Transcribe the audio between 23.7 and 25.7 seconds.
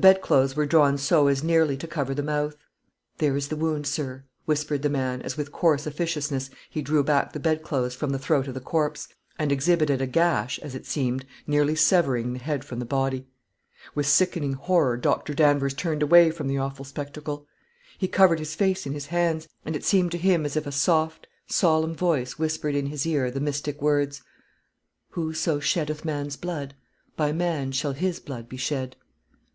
words, "Whoso